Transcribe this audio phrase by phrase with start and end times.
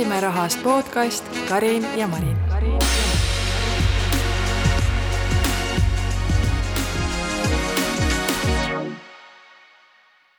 [0.00, 2.36] räägime rahast podcast Karin ja Marin.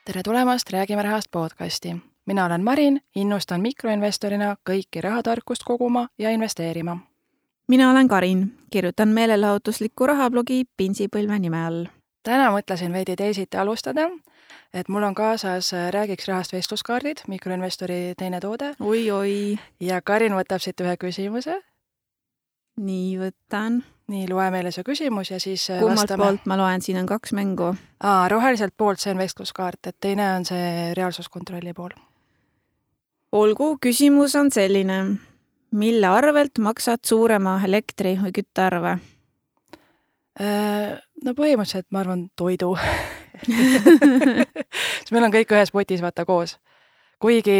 [0.04, 1.96] tere tulemast Räägime rahast podcasti.
[2.26, 6.98] mina olen Marin, innustan mikroinvestorina kõiki rahatarkust koguma ja investeerima.
[7.68, 11.86] mina olen Karin, kirjutan meelelahutuslikku rahablogi Pinsipõlve nime all.
[12.22, 14.10] täna mõtlesin veidi teisiti alustada
[14.74, 18.74] et mul on kaasas äh, Räägiks rahast vestluskaardid, mikroinvestori teine toode.
[18.80, 19.58] oi-oi.
[19.80, 21.58] ja Karin võtab siit ühe küsimuse.
[22.80, 23.82] nii, võtan.
[24.08, 26.24] nii, loe meile see küsimus ja siis äh, kummalt vastame.
[26.24, 27.74] poolt ma loen, siin on kaks mängu.
[28.00, 31.92] aa, roheliselt poolt, see on vestluskaart, et teine on see reaalsuskontrolli pool.
[33.32, 35.04] olgu, küsimus on selline.
[35.70, 38.98] mille arvelt maksad suurema elektri- või küttearve?
[41.22, 42.72] No põhimõtteliselt ma arvan toidu
[43.46, 46.58] siis meil on kõik ühes potis, vaata, koos.
[47.22, 47.56] kuigi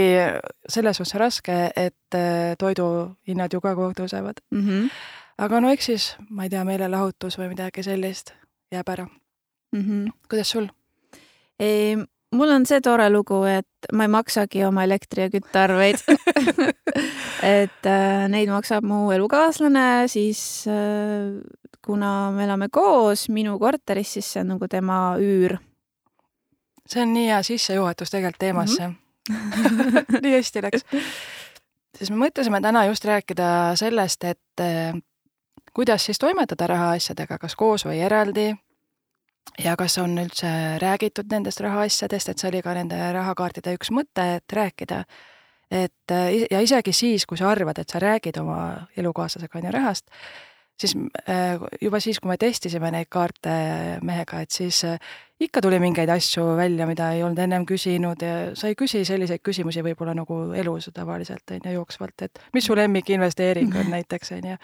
[0.69, 4.63] selles suhtes raske, et äh, toiduhinnad ju ka kogu aeg tõusevad mm.
[4.69, 4.91] -hmm.
[5.39, 8.35] aga no eks siis, ma ei tea, meelelahutus või midagi sellist
[8.73, 9.83] jääb ära mm.
[9.83, 10.11] -hmm.
[10.29, 10.69] kuidas sul?
[12.33, 16.01] Mul on see tore lugu, et ma ei maksagi oma elektri- ja küttearveid
[17.61, 21.43] et äh, neid maksab mu elukaaslane, siis äh,
[21.85, 25.59] kuna me elame koos minu korteris, siis see on nagu tema üür
[26.89, 28.95] see on nii hea sissejuhatus tegelikult teemasse mm.
[29.31, 30.21] -hmm.
[30.23, 30.85] nii hästi läks.
[31.99, 34.95] siis me mõtlesime täna just rääkida sellest, et eh,
[35.75, 38.55] kuidas siis toimetada rahaasjadega, kas koos või eraldi.
[39.63, 40.49] Ja kas on üldse
[40.83, 45.05] räägitud nendest rahaasjadest, et see oli ka nende rahakaartide üks mõte, et rääkida.
[45.71, 49.73] et eh, ja isegi siis, kui sa arvad, et sa räägid oma elukaaslasega on ju
[49.73, 50.11] rahast
[50.83, 50.97] siis
[51.29, 53.53] äh, juba siis, kui me testisime neid kaarte
[54.03, 54.99] mehega, et siis äh,
[55.41, 59.43] ikka tuli mingeid asju välja, mida ei olnud ennem küsinud ja sa ei küsi selliseid
[59.45, 64.53] küsimusi võib-olla nagu elus tavaliselt, on ju, jooksvalt, et mis su lemmikinvesteering on näiteks, on
[64.55, 64.61] ju.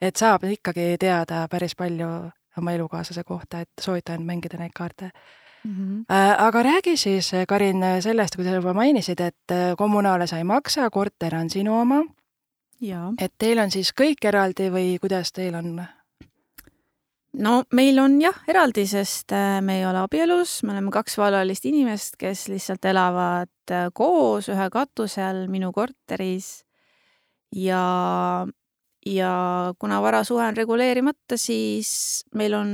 [0.00, 2.10] et saab ikkagi teada päris palju
[2.58, 5.10] oma elukaaslase kohta, et soovitan mängida neid kaarte
[5.64, 6.14] Mm -hmm.
[6.38, 11.34] aga räägi siis, Karin, sellest, kui sa juba mainisid, et kommunaale sa ei maksa, korter
[11.34, 12.02] on sinu oma
[13.18, 15.76] et teil on siis kõik eraldi või kuidas teil on?
[17.44, 21.66] no meil on jah eraldi, sest äh, me ei ole abielus, me oleme kaks vallalist
[21.70, 26.64] inimest, kes lihtsalt elavad äh, koos ühe katuse all minu korteris.
[27.54, 28.46] ja,
[29.06, 32.70] ja kuna varasuhe on reguleerimata, siis meil on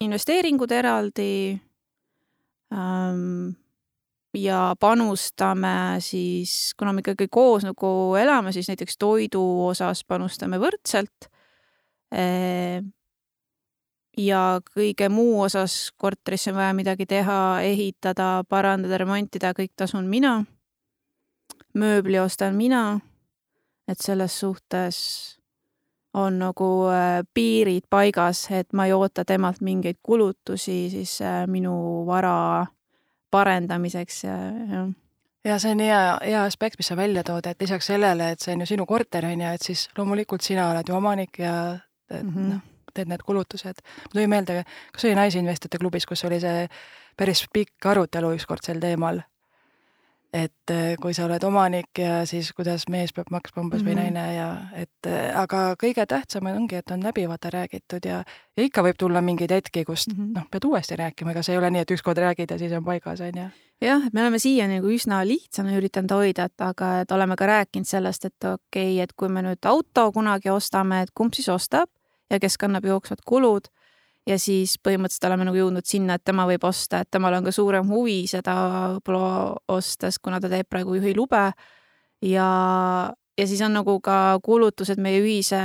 [0.00, 1.58] investeeringud eraldi
[2.72, 3.50] ähm,
[4.34, 11.30] ja panustame siis, kuna me ikkagi koos nagu elame, siis näiteks toidu osas panustame võrdselt.
[14.18, 20.44] ja kõige muu osas korterisse on vaja midagi teha, ehitada, parandada, remontida, kõik tasun mina.
[21.74, 23.00] mööbli ostan mina.
[23.88, 25.39] et selles suhtes
[26.14, 32.06] on nagu äh, piirid paigas, et ma ei oota temalt mingeid kulutusi siis äh, minu
[32.06, 32.66] vara
[33.30, 34.38] parendamiseks ja,
[34.70, 34.88] jah
[35.44, 38.52] ja see on hea, hea aspekt, mis sa välja tood, et lisaks sellele, et see
[38.54, 41.54] on ju sinu korter, on ju, et siis loomulikult sina oled ju omanik ja
[42.10, 42.50] mm -hmm.
[42.54, 42.60] noh,
[42.94, 43.80] teed need kulutused.
[43.84, 46.68] mul tuli meelde, kas oli Naisinvestorite klubis, kus oli see
[47.16, 49.20] päris pikk arutelu ükskord sel teemal
[50.32, 53.90] et äh, kui sa oled omanik ja siis kuidas mees peab maksma umbes mm -hmm.
[53.90, 54.14] või mhm.
[54.14, 58.22] naine ja et äh, aga kõige tähtsam ongi, et on läbi vaata räägitud ja,
[58.56, 60.34] ja ikka võib tulla mingeid hetki, kust mm -hmm.
[60.34, 62.84] noh, pead uuesti rääkima, ega see ei ole nii, et ükskord räägid ja siis on
[62.84, 63.48] paigas, on ju.
[63.80, 67.46] jah, et me oleme siiani nagu üsna lihtsana üritanud hoida, et aga et oleme ka
[67.46, 71.48] rääkinud sellest, et okei okay,, et kui me nüüd auto kunagi ostame, et kumb siis
[71.48, 71.88] ostab
[72.30, 73.66] ja kes kannab jooksvad kulud
[74.28, 77.54] ja siis põhimõtteliselt oleme nagu jõudnud sinna, et tema võib osta, et temal on ka
[77.54, 78.54] suurem huvi seda
[78.96, 81.50] võib-olla ostes, kuna ta teeb praegu juhilube.
[82.22, 82.48] ja,
[83.38, 85.60] ja siis on nagu ka kulutused meie ühise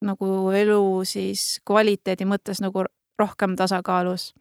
[0.00, 2.84] nagu elu siis kvaliteedi mõttes nagu
[3.20, 4.32] rohkem tasakaalus.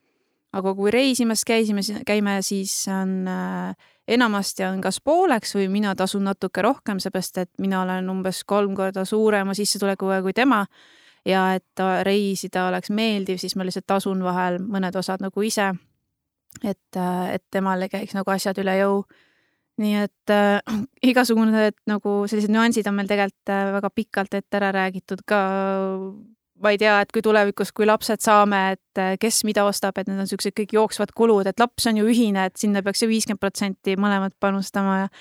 [0.53, 3.75] aga kui reisimas käisime, käime, siis on äh,
[4.07, 8.73] enamasti on kas pooleks või mina tasun natuke rohkem, seepärast et mina olen umbes kolm
[8.75, 10.63] korda suurema sissetulekuga kui tema
[11.25, 15.71] ja et reisida oleks meeldiv, siis ma lihtsalt tasun vahel mõned osad nagu ise.
[16.63, 16.97] et,
[17.33, 19.03] et temal ei käiks nagu asjad üle jõu.
[19.79, 20.59] nii et äh,
[21.11, 25.39] igasugune nagu sellised nüansid on meil tegelikult äh, väga pikalt ette ära räägitud ka
[26.59, 30.09] ma ei tea, et kui tulevikus, kui lapsed saame, et äh, kes mida ostab, et
[30.09, 33.07] need on niisugused kõik jooksvad kulud, et laps on ju ühine, et sinna peaks ju
[33.11, 35.11] viiskümmend protsenti mõlemad panustama ja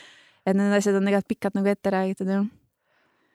[0.47, 2.49] et need asjad on tegelikult pikalt nagu ette räägitud, jah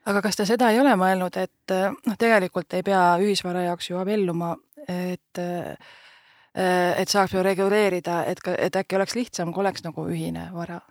[0.05, 4.00] aga kas te seda ei ole mõelnud, et noh, tegelikult ei pea ühisvara jaoks ju
[4.01, 4.53] abielluma,
[4.88, 5.44] et
[6.53, 10.81] et saaks ju reguleerida, et et äkki oleks lihtsam, kui oleks nagu ühine vara?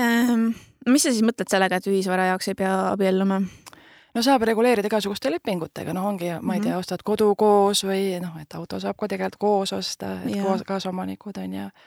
[0.00, 0.52] ähm,.
[0.86, 3.42] mis sa siis mõtled sellega, et ühisvara jaoks ei pea abielluma?
[4.14, 6.80] no saab reguleerida igasuguste lepingutega, noh, ongi, ma ei tea, mhm.
[6.80, 10.46] ostad kodu koos või noh, et auto saab ka tegelikult koos osta, et ja.
[10.46, 11.86] koos kaasomanikud on ju äh,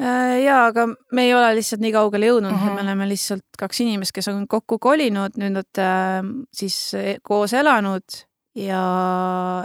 [0.00, 2.74] jaa, aga me ei ole lihtsalt nii kaugele jõudnud uh, -huh.
[2.74, 6.22] me oleme lihtsalt kaks inimest, kes on kokku kolinud, nüüd nad äh,
[6.52, 8.18] siis e, koos elanud
[8.54, 8.82] ja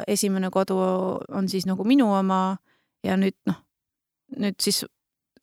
[0.07, 0.77] esimene kodu
[1.31, 2.57] on siis nagu minu oma
[3.03, 3.59] ja nüüd noh,
[4.37, 4.85] nüüd siis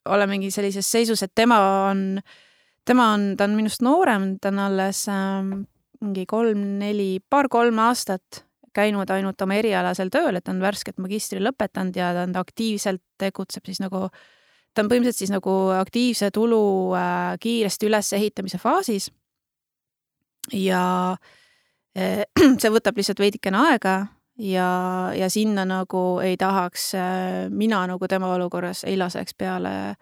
[0.05, 1.59] olemegi sellises seisus, et tema
[1.89, 2.21] on,
[2.85, 5.65] tema on, ta on minust noorem, ta on alles äh,
[6.01, 8.45] mingi kolm-neli, paar-kolm aastat
[8.75, 13.03] käinud ainult oma erialasel tööl, et ta on värskelt magistri lõpetanud ja ta on aktiivselt
[13.21, 14.09] tegutseb siis nagu,
[14.75, 19.11] ta on põhimõtteliselt siis nagu aktiivse tulu äh, kiiresti ülesehitamise faasis.
[20.53, 21.15] ja
[21.97, 22.25] äh,
[22.61, 23.95] see võtab lihtsalt veidikene aega
[24.37, 24.69] ja,
[25.15, 29.95] ja sinna nagu ei tahaks äh, mina nagu tema olukorras ei laseks peale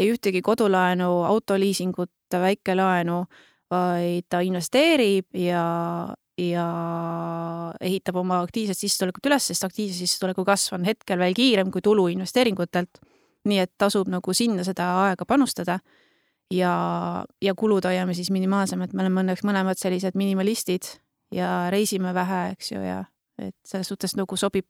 [0.00, 3.24] ei ühtegi kodulaenu, autoliisingut, väikelaenu
[3.70, 5.64] vaid ta investeerib ja,
[6.38, 6.66] ja
[7.80, 12.08] ehitab oma aktiivset sissetulekut üles, sest aktiivse sissetuleku kasv on hetkel veel kiirem kui tulu
[12.10, 13.02] investeeringutelt.
[13.44, 15.78] Nii et tasub nagu sinna seda aega panustada
[16.50, 16.74] ja,
[17.42, 20.88] ja kulud hoiame siis minimaalsemad, me oleme õnneks mõlemad sellised minimalistid
[21.34, 23.04] ja reisime vähe, eks ju, ja
[23.40, 24.66] et selles suhtes nagu sobib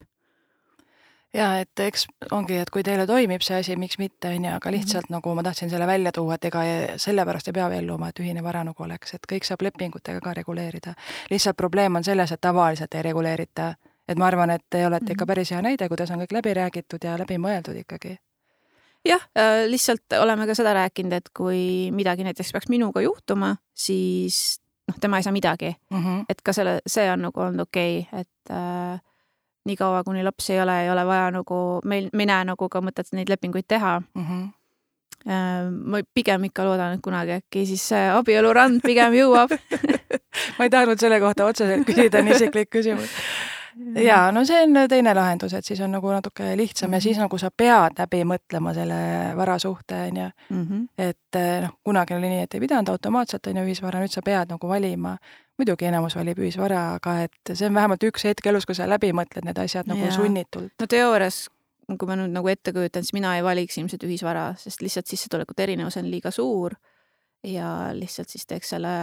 [1.34, 4.72] ja et eks ongi, et kui teile toimib see asi, miks mitte, on ju, aga
[4.74, 5.18] lihtsalt mm -hmm.
[5.18, 6.62] nagu ma tahtsin selle välja tuua, et ega
[6.96, 10.94] sellepärast ei pea abielluma, et ühine vara nagu oleks, et kõik saab lepingutega ka reguleerida.
[11.30, 13.74] lihtsalt probleem on selles, et tavaliselt ei reguleerita.
[14.08, 15.12] et ma arvan, et te olete mm -hmm.
[15.12, 15.28] ikka mhm.
[15.28, 18.18] päris hea näide, kuidas on kõik läbi räägitud ja läbi mõeldud ikkagi
[19.06, 24.60] jah, äh, lihtsalt oleme ka seda rääkinud, et kui midagi näiteks peaks minuga juhtuma, siis
[24.88, 26.04] noh, tema ei saa midagi mm.
[26.04, 26.24] -hmm.
[26.28, 29.00] et ka selle, see on nagu olnud okei okay,, et äh,
[29.64, 32.80] niikaua, kuni lapsi ei ole, ei ole vaja nagu, meil, me ei näe nagu ka
[32.80, 34.24] mõtet neid lepinguid teha mm.
[34.24, 34.48] -hmm
[35.84, 39.50] ma pigem ikka loodan, et kunagi äkki siis see abielurand pigem jõuab
[40.56, 43.10] ma ei tahtnud selle kohta otseselt küsida, on isiklik küsimus.
[44.04, 46.96] ja no see on teine lahendus, et siis on nagu natuke lihtsam mm -hmm.
[46.96, 50.66] ja siis nagu sa pead läbi mõtlema selle varasuhte onju mm.
[50.66, 50.88] -hmm.
[50.98, 54.68] et noh, kunagi oli nii, et ei pidanud automaatselt onju ühisvara, nüüd sa pead nagu
[54.68, 55.16] valima
[55.58, 59.12] muidugi enamus valib ühisvara, aga et see on vähemalt üks hetk elus, kui sa läbi
[59.12, 60.12] mõtled need asjad nagu ja.
[60.12, 60.72] sunnitult.
[60.80, 61.48] no teoorias,
[61.98, 65.62] kui ma nüüd nagu ette kujutan, siis mina ei valiks ilmselt ühisvara, sest lihtsalt sissetulekute
[65.62, 66.76] erinevus on liiga suur
[67.44, 68.94] ja lihtsalt siis teeks selle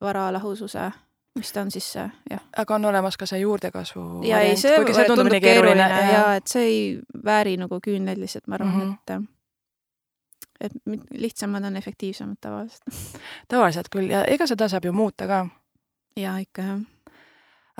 [0.00, 0.90] vara lahususe
[1.40, 2.42] mis ta on siis see, jah.
[2.62, 6.00] aga on olemas ka see juurdekasvu ja variant, ei, see, see tundub, tundub keeruline ja,
[6.12, 6.80] ja et see ei
[7.24, 9.28] vääri nagu küünlaid lihtsalt, ma arvan mm, -hmm.
[9.28, 9.38] et
[10.60, 10.72] et
[11.16, 15.46] lihtsamad on efektiivsemad tavaliselt tavaliselt küll ja ega seda saab ju muuta ka
[16.16, 16.80] jaa, ikka jah.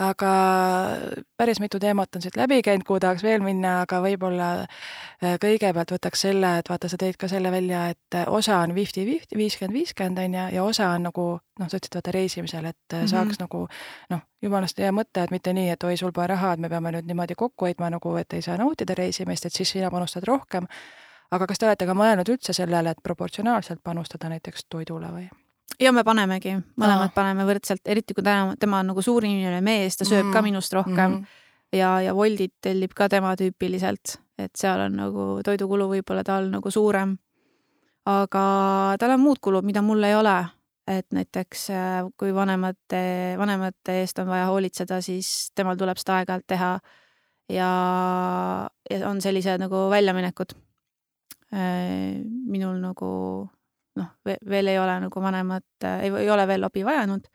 [0.00, 0.32] Aga
[1.37, 5.93] päris mitu teemat on siit läbi käinud, kuhu tahaks veel minna, aga võib-olla äh, kõigepealt
[5.93, 10.23] võtaks selle, et vaata, sa tõid ka selle välja, et osa on fifty-fifty, viiskümmend, viiskümmend
[10.25, 11.26] on ju, ja osa on nagu
[11.61, 13.11] noh, sa ütlesid vaata reisimisel, et mm -hmm.
[13.12, 13.67] saaks nagu
[14.11, 16.93] noh, jumalast hea mõte, et mitte nii, et oi, sul pole raha, et me peame
[16.96, 20.67] nüüd niimoodi kokku hoidma nagu, et ei saa nautida reisimist, et siis sina panustad rohkem.
[21.31, 25.29] aga kas te olete ka mõelnud üldse sellele, et proportsionaalselt panustada näiteks toidule või?
[25.81, 27.14] Ja me panemegi, mõlemad Aa.
[27.14, 30.34] paneme võrdselt, eriti kui tema, tema on nagu suur inimene mees, ta sööb mm.
[30.34, 31.40] ka minust rohkem mm.
[31.76, 36.72] ja, ja Woldit tellib ka tema tüüpiliselt, et seal on nagu toidukulu võib-olla tal nagu
[36.72, 37.17] suurem.
[38.08, 38.44] aga
[38.98, 40.39] tal on muud kulud, mida mul ei ole,
[40.91, 46.48] et näiteks äh, kui vanemate, vanemate eest on vaja hoolitseda, siis temal tuleb seda aeg-ajalt
[46.48, 46.72] teha
[47.53, 47.70] ja,
[48.91, 50.56] ja on sellised nagu väljaminekud.
[51.50, 53.10] Äh, minul nagu
[53.99, 57.29] noh, veel ei ole nagu vanemat, ei, ole veel abi vajanud.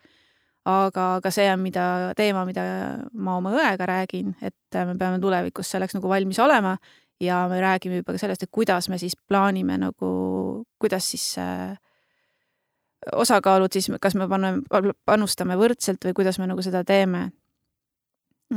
[0.66, 1.86] aga, aga see on, mida,
[2.18, 2.64] teema, mida
[3.14, 6.78] ma oma õega räägin, et me peame tulevikus selleks nagu valmis olema
[7.22, 10.10] ja me räägime juba ka sellest, et kuidas me siis plaanime nagu,
[10.82, 11.78] kuidas siis äh,
[13.14, 14.64] osakaalud siis, kas me paneme,
[15.06, 17.30] panustame võrdselt või kuidas me nagu seda teeme.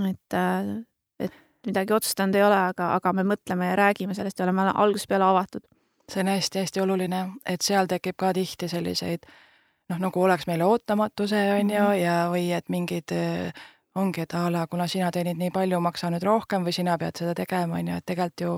[0.09, 0.85] et, äh,
[1.21, 1.35] et
[1.67, 5.25] midagi otsustanud ei ole, aga, aga me mõtleme ja räägime sellest ja oleme algusest peale
[5.25, 5.65] avatud
[6.13, 9.27] see on hästi-hästi oluline, et seal tekib ka tihti selliseid
[9.89, 11.99] noh, nagu oleks meile ootamatuse, on ju, mhm.
[12.03, 13.15] ja või et mingid
[13.99, 17.19] ongi, et a la kuna sina teenid nii palju, maksa nüüd rohkem või sina pead
[17.19, 18.55] seda tegema, on ju, et tegelikult ju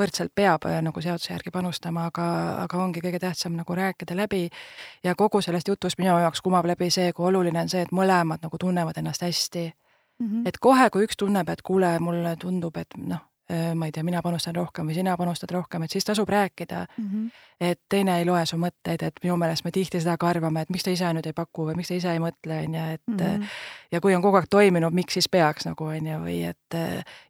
[0.00, 2.26] võrdselt peab nagu seaduse järgi panustama, aga,
[2.64, 4.46] aga ongi kõige tähtsam nagu rääkida läbi
[5.04, 8.42] ja kogu sellest jutust minu jaoks kumab läbi see, kui oluline on see, et mõlemad
[8.44, 10.26] nagu tunnevad ennast hästi mm.
[10.26, 10.48] -hmm.
[10.48, 13.29] et kohe, kui üks tunneb, et kuule, mulle tundub, et noh,
[13.74, 17.06] ma ei tea, mina panustan rohkem või sina panustad rohkem, et siis tasub rääkida mm.
[17.06, 17.30] -hmm.
[17.60, 20.70] et teine ei loe su mõtteid, et minu meelest me tihti seda ka arvame, et
[20.70, 23.06] miks ta ise nüüd ei paku või miks ta ise ei mõtle, on ju, et
[23.06, 23.46] mm -hmm.
[23.92, 26.78] ja kui on kogu aeg toiminud, miks siis peaks nagu on ju, või et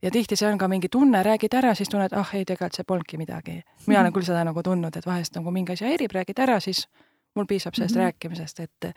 [0.02, 2.84] ja tihti see on ka mingi tunne, räägid ära, siis tunned, ah ei, tegelikult see
[2.84, 3.62] polnudki midagi.
[3.86, 6.88] mina olen küll seda nagu tundnud, et vahest nagu mingi asi häirib, räägid ära, siis
[7.34, 8.04] mul piisab sellest mm -hmm.
[8.04, 8.94] rääkimisest, et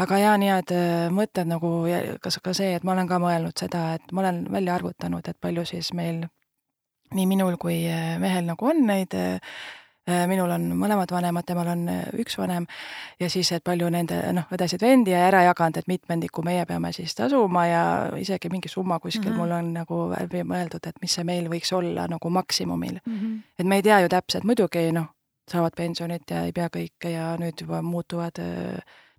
[0.00, 1.72] aga jaa, nii head äh, mõtted nagu,
[2.22, 5.38] kas ka see, et ma olen ka mõelnud seda, et ma olen välja arvutanud, et
[5.40, 6.24] palju siis meil
[7.12, 9.38] nii minul kui äh, mehel nagu on neid äh,
[10.26, 11.84] minul on mõlemad vanemad, temal on
[12.18, 12.64] üks vanem
[13.22, 17.14] ja siis, et palju nende noh, õdesid-vendi ja ära jaganud, et mitmendiku meie peame siis
[17.14, 17.82] tasuma ja
[18.18, 19.38] isegi mingi summa kuskil mm -hmm.
[19.38, 23.20] mul on nagu läbi mõeldud, et mis see meil võiks olla nagu maksimumil mm.
[23.20, 23.38] -hmm.
[23.58, 25.06] et me ei tea ju täpselt, muidugi noh,
[25.50, 28.38] saavad pensionit ja ei pea kõike ja nüüd juba muutuvad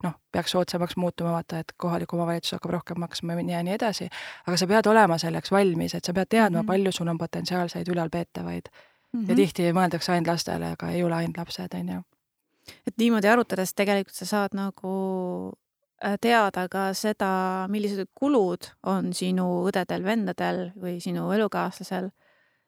[0.03, 4.09] noh, peaks soodsamaks muutuma, vaata, et kohalik omavalitsus hakkab rohkem maksma ja nii edasi,
[4.47, 6.67] aga sa pead olema selleks valmis, et sa pead teadma mm, -hmm.
[6.67, 9.19] palju sul on potentsiaalseid ülalpeetavaid mm.
[9.19, 9.29] -hmm.
[9.29, 12.01] ja tihti mõeldakse ainult lastele, aga ei ole ainult lapsed, on ju.
[12.87, 14.93] et niimoodi arutades tegelikult sa saad nagu
[16.05, 22.09] äh, teada ka seda, millised kulud on sinu õdedel-vendadel või sinu elukaaslasel.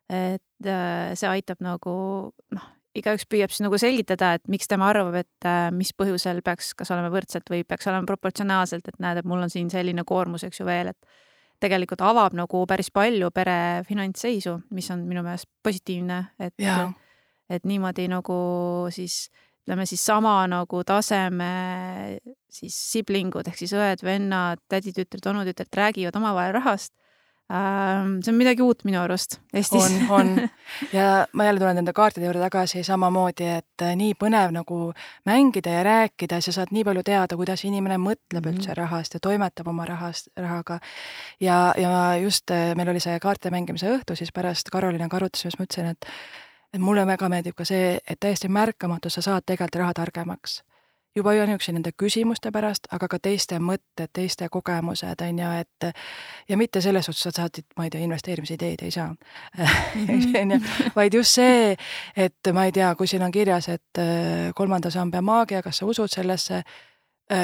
[0.10, 5.18] et äh, see aitab nagu noh, igaüks püüab siis nagu selgitada, et miks tema arvab,
[5.20, 9.30] et äh, mis põhjusel peaks kas olema võrdselt või peaks olema proportsionaalselt, et näed, et
[9.30, 11.22] mul on siin selline koormus, eks ju veel, et
[11.64, 16.56] tegelikult avab nagu päris palju pere finantsseisu, mis on minu meelest positiivne, et,
[17.50, 18.38] et niimoodi nagu
[18.94, 19.26] siis
[19.66, 22.20] ütleme siis sama nagu taseme
[22.54, 26.94] siis siblingud ehk siis õed-vennad, täditütred, onutütred räägivad omavahel rahast
[27.46, 29.84] see on midagi uut minu arust Eestis.
[29.84, 30.50] on, on
[30.94, 34.80] ja ma jälle tulen nende kaartide juurde tagasi samamoodi, et äh, nii põnev nagu
[35.30, 38.58] mängida ja rääkida, sa saad nii palju teada, kuidas inimene mõtleb mm -hmm.
[38.58, 40.80] üldse rahast ja toimetab oma rahast, rahaga.
[41.40, 45.60] ja, ja just äh, meil oli see kaartide mängimise õhtu, siis pärast Karolinaga arutasime, siis
[45.60, 46.06] ma ütlesin, et
[46.74, 50.64] et mulle väga meeldib ka see, et täiesti märkamatu sa saad tegelikult raha targemaks
[51.16, 55.90] juba ainuüksi nende küsimuste pärast, aga ka teiste mõtted, teiste kogemused, on ju, et
[56.50, 59.14] ja mitte selles suhtes, et sa saad, ma ei tea, investeerimisideed ei saa,
[59.58, 60.36] mhm.
[60.42, 60.60] on ju,
[60.96, 61.76] vaid just see,
[62.16, 64.04] et ma ei tea, kui siin on kirjas, et
[64.56, 66.64] kolmanda samba maagia, kas sa usud sellesse,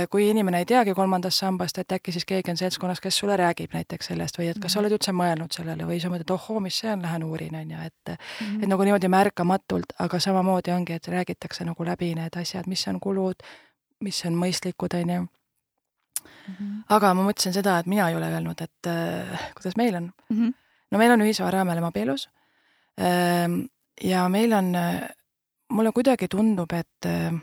[0.10, 3.74] kui inimene ei teagi kolmandast sambast, et äkki siis keegi on seltskonnas, kes sulle räägib
[3.74, 4.86] näiteks sellest või et kas sa mhm.
[4.86, 7.80] oled üldse mõelnud sellele või sa mõtled, ohoo, mis see on, lähen uurin, on ju,
[7.90, 8.64] et mm -hmm.
[8.64, 13.00] et nagu niimoodi märkamatult, aga samamoodi ongi, et räägitakse nagu läbi need asjad, mis on
[13.00, 13.42] kulud,
[14.00, 15.28] mis on mõistlikud, on ju.
[16.48, 16.82] Mhm.
[16.90, 20.38] aga ma mõtlesin seda, et mina ei ole öelnud, et äh, kuidas meil on mm.
[20.38, 20.54] -hmm.
[20.92, 22.30] no meil on ühisvara, me oleme abielus
[23.00, 23.66] ähm,.
[24.04, 24.76] ja meil on,
[25.70, 27.42] mulle kuidagi tundub, et äh,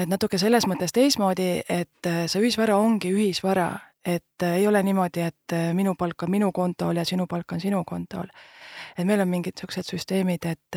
[0.00, 3.72] et natuke selles mõttes teistmoodi, et äh, see ühisvara ongi ühisvara,
[4.06, 7.52] et äh, ei ole niimoodi, et äh, minu palk on minu kontol ja sinu palk
[7.52, 8.30] on sinu kontol.
[8.98, 10.76] et meil on mingid niisugused süsteemid, et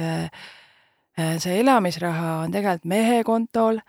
[1.42, 3.80] see elamisraha on tegelikult mehe kontol,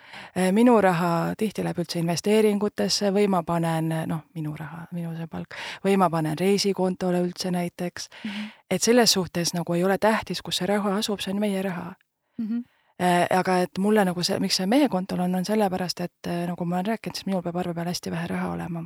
[0.53, 5.57] minu raha tihti läheb üldse investeeringutesse või ma panen, noh, minu raha, minu see palk,
[5.85, 8.31] või ma panen reisikontole üldse näiteks mm.
[8.31, 8.53] -hmm.
[8.71, 11.93] et selles suhtes nagu ei ole tähtis, kus see raha asub, see on meie raha
[12.38, 12.49] mm.
[12.49, 16.65] -hmm aga et mulle nagu see, miks see mehe kontol on, on sellepärast, et nagu
[16.65, 18.85] ma olen rääkinud, siis minul peab arve peal hästi vähe raha olema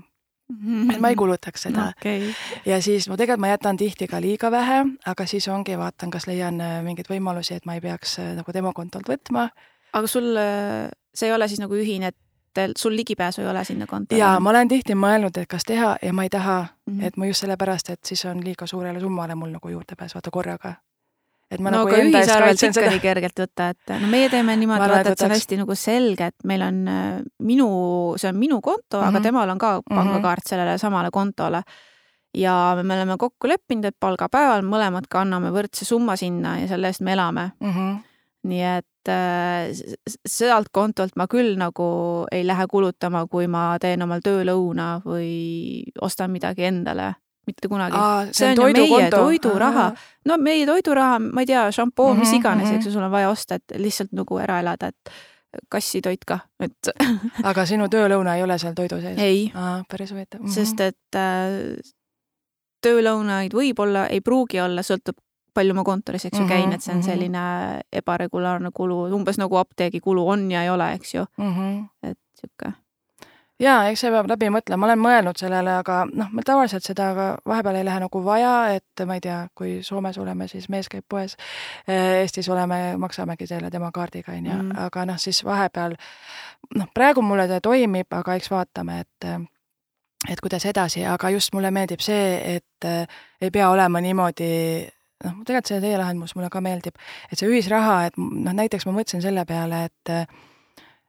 [0.53, 0.91] Mm-hmm.
[0.91, 2.31] et ma ei kulutaks seda okay..
[2.65, 6.25] ja siis ma tegelikult ma jätan tihti ka liiga vähe, aga siis ongi, vaatan, kas
[6.25, 9.50] leian äh, mingeid võimalusi, et ma ei peaks äh, nagu tema kontolt võtma.
[9.93, 12.15] aga sul, äh, see ei ole siis nagu ühine,
[12.57, 14.23] et sul ligipääsu ei ole sinna kontole?
[14.23, 17.05] jaa, ma olen tihti mõelnud, et kas teha ja ma ei taha mm, -hmm.
[17.05, 20.79] et ma just sellepärast, et siis on liiga suurele summale mul nagu juurdepääs, vaata korraga
[21.49, 22.97] et ma no nagu aga ühisarvelt ikka seda...
[23.02, 26.49] kergelt võtta, et no meie teeme niimoodi, vaata, et see on hästi nagu selge, et
[26.49, 27.07] meil on äh,
[27.49, 27.69] minu,
[28.21, 29.09] see on minu konto mm, -hmm.
[29.09, 29.28] aga mhm.
[29.28, 31.62] temal on ka pangakaart sellele samale kontole.
[32.35, 36.93] ja me oleme kokku leppinud, et palgapäeval mõlemad ka anname võrdse summa sinna ja selle
[36.93, 37.73] eest me elame mm.
[37.73, 37.97] -hmm.
[38.45, 39.73] nii et äh,
[40.26, 46.31] sealt kontolt ma küll nagu ei lähe kulutama, kui ma teen omal töölõuna või ostan
[46.31, 47.14] midagi endale
[47.49, 48.05] mitte kunagi.
[48.33, 49.88] see on, on ju meie toiduraha,
[50.28, 52.76] no meie toiduraha, ma ei tea, šampoon mm, -hmm, mis mhm, iganes mm, -hmm.
[52.76, 55.12] eks ju, sul on vaja osta, et lihtsalt nagu ära elada, et
[55.73, 56.90] kassitoit ka, et
[57.50, 59.19] aga sinu töölõuna ei ole seal toidu sees?
[59.19, 59.52] ei.
[59.88, 60.47] päris huvitav mm.
[60.47, 60.55] -hmm.
[60.55, 61.81] sest et äh,
[62.85, 65.17] töölõunaid võib-olla, ei pruugi olla, sõltub
[65.55, 67.07] palju ma kontoris, eks ju, käin, mhm, et see on mhm.
[67.07, 67.45] selline
[67.93, 71.55] ebaregulaarne kulu, umbes nagu apteegikulu on ja ei ole, eks ju mm.
[71.55, 71.88] -hmm.
[72.02, 72.73] et sihuke
[73.62, 77.11] jaa, eks see peab läbi mõtlema, ma olen mõelnud sellele, aga noh, meil tavaliselt seda
[77.17, 80.91] ka vahepeal ei lähe nagu vaja, et ma ei tea, kui Soomes oleme, siis mees
[80.93, 81.37] käib poes.
[81.88, 84.75] Eestis oleme, maksamegi selle tema kaardiga, on ju, mm.
[84.87, 85.97] aga noh, siis vahepeal
[86.79, 89.31] noh, praegu mulle ta toimib, aga eks vaatame, et
[90.29, 94.50] et kuidas edasi, aga just mulle meeldib see, et äh, ei pea olema niimoodi
[95.25, 96.99] noh, tegelikult see teie lahendus mulle ka meeldib,
[97.31, 100.12] et see ühisraha, et noh, näiteks ma mõtlesin selle peale, et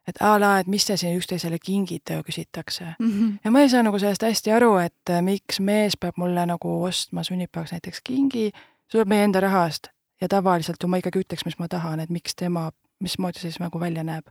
[0.10, 3.12] et a la, et mis te siin üksteisele kingite ju küsitakse mm.
[3.12, 3.38] -hmm.
[3.44, 7.24] ja ma ei saa nagu sellest hästi aru, et miks mees peab mulle nagu ostma
[7.24, 11.60] sünnipäevaks näiteks kingi, see tuleb meie enda rahast ja tavaliselt ju ma ikkagi ütleks, mis
[11.60, 14.28] ma tahan, et miks tema, mismoodi see siis nagu välja näeb.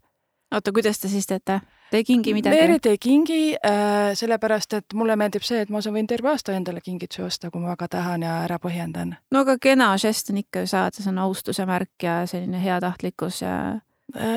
[0.55, 1.61] oota, kuidas te siis teete?
[1.91, 2.59] Te ei kingi midagi?
[2.59, 6.81] eriti ei kingi äh,, sellepärast et mulle meeldib see, et ma võin terve aasta endale
[6.81, 9.17] kingitusi osta, kui ma väga tahan ja ära põhjendan.
[9.31, 13.43] no aga kena žest on ikka ju saada, see on austuse märk ja selline heatahtlikkus
[13.43, 13.81] ja äh,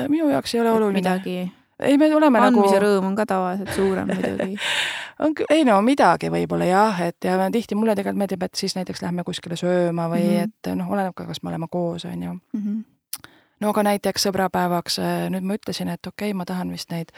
[0.08, 1.00] minu jaoks ei ole oluline.
[1.00, 1.52] midagi
[1.82, 4.56] ei, me oleme andmise nagu rõõm on ka tavaliselt suurem muidugi.
[5.24, 8.76] on küll, ei no midagi võib-olla jah, et ja tihti mulle tegelikult meeldib, et siis
[8.78, 10.52] näiteks lähme kuskile sööma või mm -hmm.
[10.52, 12.60] et noh, oleneb ka, kas me oleme koos, on ju mm.
[12.60, 13.28] -hmm.
[13.60, 17.12] no aga näiteks sõbrapäevaks äh, nüüd ma ütlesin, et okei okay,, ma tahan vist neid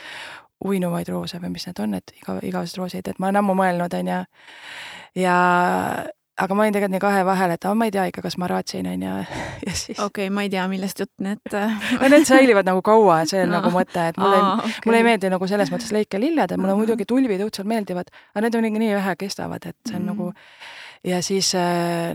[0.64, 3.98] uinuvaid roose või mis need on, et iga, igavesed roosid, et ma olen ammu mõelnud,
[4.00, 4.24] on ju.
[5.14, 5.36] ja
[6.34, 8.88] aga ma olin tegelikult nii kahe vahel, et ma ei tea ikka, kas ma raatsin,
[8.90, 9.14] onju.
[9.66, 9.98] ja siis.
[9.98, 13.52] okei okay,, ma ei tea, millest jutt need no need säilivad nagu kaua, see on
[13.52, 13.60] no.
[13.60, 14.86] nagu mõte, et mulle oh,, okay.
[14.86, 18.58] mulle ei meeldi nagu selles mõttes lõikelilled, et mulle muidugi tulvid õudselt meeldivad, aga need
[18.60, 20.12] on nii vähe kestavad, et see on mm.
[20.12, 20.30] nagu
[21.14, 22.12] ja siis äh,,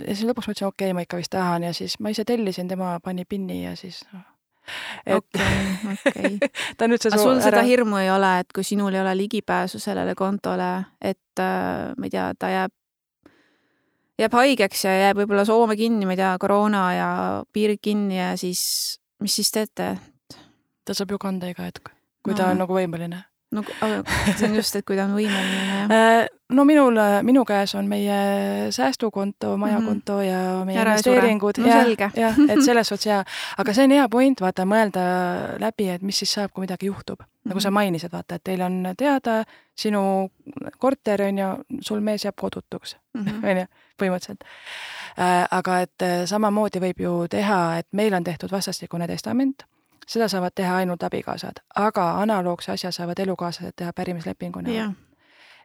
[0.00, 2.70] ja siis lõpuks mõtlesin, okei okay,, ma ikka vist tahan ja siis ma ise tellisin,
[2.72, 4.28] tema pani pinni ja siis noh
[5.06, 5.56] okei,
[5.92, 6.36] okei.
[6.78, 7.44] ta nüüd see aga sul ära...
[7.48, 10.70] seda hirmu ei ole, et kui sinul ei ole ligipääsu sellele kontole,
[11.02, 12.76] et äh, ma ei tea, ta jääb
[14.22, 17.10] jääb haigeks ja jääb võib-olla Soome kinni, ma ei tea, koroona ja
[17.52, 18.62] piirid kinni ja siis,
[19.22, 19.94] mis siis teete?
[20.84, 21.92] ta saab ju kanda iga hetk,
[22.24, 22.38] kui no.
[22.38, 23.22] ta on nagu võimeline.
[23.52, 25.90] no see on just, et kui ta on võimeline, jah.
[25.92, 30.30] Äh, no minul, minu käes on meie säästukonto, majakonto mm -hmm.
[30.30, 31.58] ja meie Ära investeeringud.
[31.58, 32.10] no ja, selge.
[32.16, 33.24] jah, et selles suhtes jaa,
[33.58, 35.04] aga see on hea point, vaata, mõelda
[35.60, 37.24] läbi, et mis siis saab, kui midagi juhtub mm.
[37.24, 37.48] -hmm.
[37.48, 37.74] nagu sa mhm.
[37.74, 39.44] mainisid, vaata, et teil on teada,
[39.76, 40.30] sinu
[40.78, 41.48] korter on ju,
[41.80, 43.44] sul mees jääb kodutuks, mhm.
[43.44, 43.66] on ju
[44.02, 44.46] põhimõtteliselt.
[45.18, 49.66] Äh, aga et äh, samamoodi võib ju teha, et meil on tehtud vastastikune testament,
[50.08, 54.94] seda saavad teha ainult abikaasad, aga analoogse asja saavad elukaaslased teha pärimislepingu näol.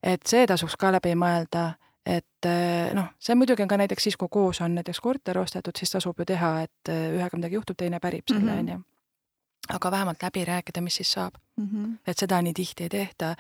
[0.04, 1.72] et see tasuks ka läbi mõelda,
[2.06, 5.76] et äh, noh, see muidugi on ka näiteks siis, kui koos on näiteks korter ostetud,
[5.80, 8.60] siis tasub ju teha, et ühega midagi juhtub, teine pärib selle, mhm.
[8.60, 8.82] on ju.
[9.76, 11.70] aga vähemalt läbi rääkida, mis siis saab mm.
[11.72, 11.98] -hmm.
[12.08, 13.36] et seda nii tihti ei tehta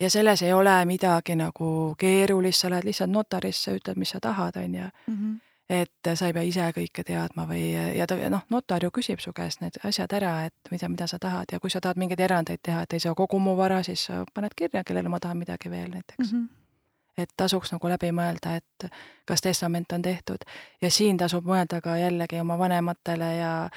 [0.00, 4.56] ja selles ei ole midagi nagu keerulist, sa lähed lihtsalt notarisse, ütled, mis sa tahad,
[4.56, 5.14] on ju mm.
[5.14, 5.40] -hmm.
[5.68, 9.32] et sa ei pea ise kõike teadma või, ja ta noh, notar ju küsib su
[9.32, 12.58] käest need asjad ära, et mida, mida sa tahad ja kui sa tahad mingeid erandeid
[12.62, 15.70] teha, et ei saa kogu mu vara, siis sa paned kirja, kellele ma tahan midagi
[15.70, 16.38] veel näiteks mm.
[16.38, 16.62] -hmm
[17.18, 18.92] et tasuks nagu läbi mõelda, et
[19.28, 20.44] kas testament on tehtud
[20.82, 23.70] ja siin tasub mõelda ka jällegi oma vanematele ja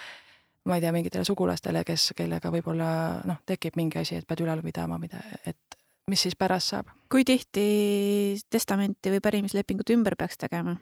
[0.66, 2.90] ma ei tea, mingitele sugulastele, kes, kellega võib-olla
[3.26, 6.92] noh, tekib mingi asi, et pead ülal pidama, mida, et mis siis pärast saab.
[7.12, 10.76] kui tihti testamenti või pärimislepingut ümber peaks tegema?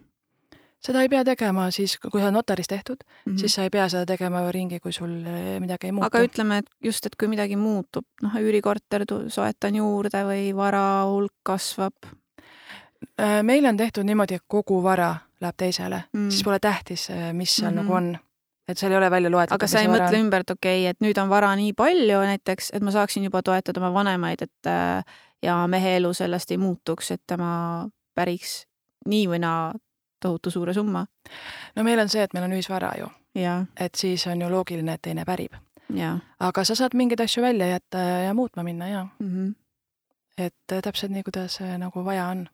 [0.83, 3.37] seda ei pea tegema siis, kui see on notaris tehtud mm, -hmm.
[3.39, 6.07] siis sa ei pea seda tegema ringi, kui sul eh, midagi ei muutu.
[6.07, 11.33] aga ütleme, et just, et kui midagi muutub, noh, üürikorter soetan juurde või vara hulk
[11.43, 11.93] kasvab?
[13.19, 16.31] Äh, meil on tehtud niimoodi, et kogu vara läheb teisele mm, -hmm.
[16.31, 17.81] siis pole tähtis, eh, mis seal mm -hmm.
[17.81, 18.17] nagu on
[18.67, 19.55] et seal ei ole välja loetud.
[19.55, 22.71] aga sa ei mõtle ümber, et okei okay,, et nüüd on vara nii palju näiteks,
[22.73, 27.11] et ma saaksin juba toetada oma vanemaid, et äh, ja mehe elu sellest ei muutuks,
[27.11, 28.63] et tema päriks
[29.09, 29.73] nii või naa
[30.23, 31.05] tohutu suure summa.
[31.75, 33.09] no meil on see, et meil on ühisvara ju.
[33.79, 35.53] et siis on ju loogiline, et teine pärib.
[36.39, 37.97] aga sa saad mingeid asju välja jätta
[38.27, 39.29] ja muutma minna ja mm.
[39.29, 39.53] -hmm.
[40.37, 42.47] et äh, täpselt nii, kuidas äh, nagu vaja on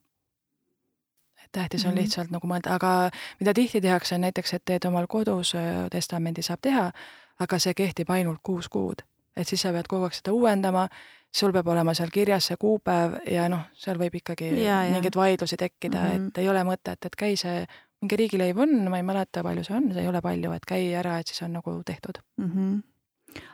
[1.52, 2.02] tähtis on mm -hmm.
[2.02, 3.10] lihtsalt nagu mõelda, aga
[3.40, 5.54] mida tihti tehakse, on näiteks, et teed omal kodus,
[5.92, 6.92] testamendi saab teha,
[7.40, 9.02] aga see kehtib ainult kuus kuud.
[9.38, 10.88] et siis sa pead kogu aeg seda uuendama,
[11.32, 14.50] sul peab olema seal kirjas see kuupäev ja noh, seal võib ikkagi
[14.92, 16.28] mingeid vaidlusi tekkida mm, -hmm.
[16.28, 17.66] et ei ole mõtet, et käi see,
[18.02, 20.94] mingi riigilõiv on, ma ei mäleta, palju see on, see ei ole palju, et käi
[20.94, 22.52] ära, et siis on nagu tehtud mm.
[22.54, 22.82] -hmm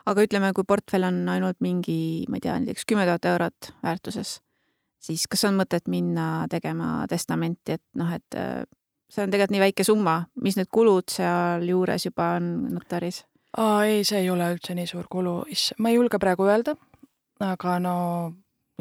[0.05, 4.39] aga ütleme, kui portfell on ainult mingi, ma ei tea, näiteks kümme tuhat eurot väärtuses,
[5.05, 8.63] siis kas on mõtet minna tegema testamenti, et noh, et äh,
[9.11, 13.23] see on tegelikult nii väike summa, mis need kulud sealjuures juba on notaris?
[13.57, 15.37] aa, ei, see ei ole üldse nii suur kulu,
[15.79, 16.75] ma ei julge praegu öelda,
[17.45, 17.95] aga no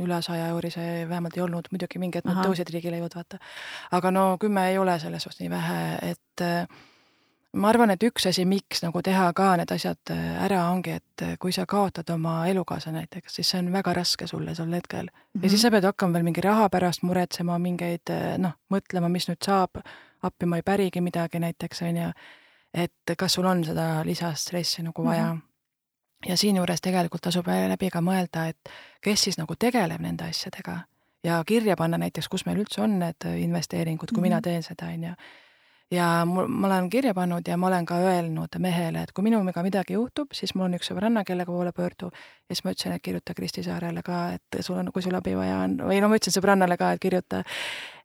[0.03, 3.39] üle saja euri see vähemalt ei olnud, muidugi mingi hetk tõusid riigilõivud, vaata.
[3.95, 5.79] aga no kümme ei ole selles suhtes nii vähe,
[6.11, 6.67] et äh,
[7.55, 11.25] ma arvan, et üks asi, miks nagu teha ka need asjad äh, ära, ongi, et
[11.25, 15.07] äh, kui sa kaotad oma elukaasa näiteks, siis see on väga raske sulle sel hetkel
[15.07, 15.11] mm.
[15.11, 15.45] -hmm.
[15.45, 15.63] ja siis mhm.
[15.63, 19.83] sa pead hakkama veel mingi raha pärast muretsema, mingeid äh, noh, mõtlema, mis nüüd saab,
[20.23, 22.13] appi ma ei pärigi midagi näiteks, on ju,
[22.75, 25.39] et kas sul on seda lisastressi nagu vaja mm.
[25.39, 25.51] -hmm
[26.29, 28.71] ja siinjuures tegelikult tasub läbi ka mõelda, et
[29.03, 30.79] kes siis nagu tegeleb nende asjadega
[31.25, 34.23] ja kirja panna näiteks, kus meil üldse on need investeeringud, kui mm -hmm.
[34.23, 35.13] mina teen seda, on ju
[35.91, 39.63] ja mul, ma olen kirja pannud ja ma olen ka öelnud mehele, et kui minuga
[39.63, 42.11] midagi juhtub, siis mul on üks sõbranna, kelle poole pöördu.
[42.49, 45.37] ja siis ma ütlesin, et kirjuta Kristi Saarele ka, et sul on, kui sul abi
[45.37, 47.43] vaja on, või no ma ütlesin sõbrannale ka, et kirjuta.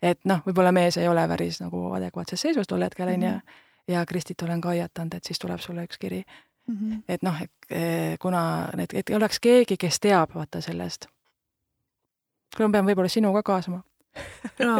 [0.01, 3.31] et noh, võib-olla mees ei ole päris nagu adekvaatses seisus tol hetkel, on ju.
[3.31, 3.65] Mhm.
[3.87, 6.23] ja Kristit olen ka hoiatanud, et siis tuleb sulle üks kiri
[6.67, 6.75] mm.
[6.75, 7.03] -hmm.
[7.07, 11.07] et noh, et eh, kuna need, et oleks keegi, kes teab vaata sellest.
[12.57, 13.81] kuule, ma pean võib-olla sinu ka kaasama
[14.67, 14.75] no,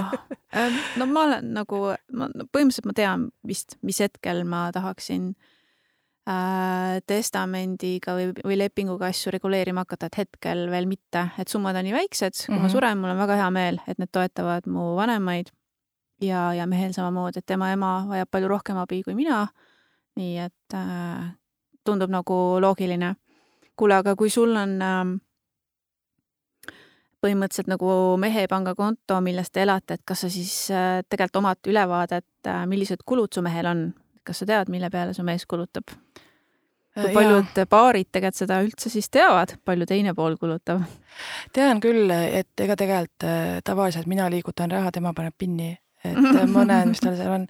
[0.55, 5.31] ähm, no ma olen nagu, ma põhimõtteliselt ma tean vist, mis hetkel ma tahaksin
[6.29, 11.87] äh, testamendiga või, või lepinguga asju reguleerima hakata, et hetkel veel mitte, et summad on
[11.87, 12.61] nii väiksed, kui mm -hmm.
[12.61, 12.73] ma mhm.
[12.75, 15.53] suren, mul on väga hea meel, et need toetavad mu vanemaid
[16.21, 19.47] ja, ja mehel samamoodi, et tema ema vajab palju rohkem abi kui mina.
[20.19, 21.31] nii et äh,
[21.85, 23.15] tundub nagu loogiline.
[23.75, 25.19] kuule, aga kui sul on äh,
[27.23, 32.27] põhimõtteliselt nagu mehe pangakonto, millest te elate, et kas sa siis äh, tegelikult omad ülevaadet,
[32.47, 33.83] äh, millised kulud su mehel on,
[34.27, 35.95] kas sa tead, mille peale su mees kulutab?
[36.99, 37.67] kui äh, paljud ja.
[37.69, 40.81] paarid tegelikult seda üldse siis teavad, palju teine pool kulutab?
[41.55, 43.27] tean küll, et ega tegelikult
[43.67, 46.15] tavaliselt mina liigutan raha, tema paneb pinni et
[46.55, 47.45] ma näen, mis tal seal on.